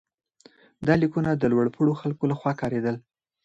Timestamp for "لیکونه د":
1.01-1.43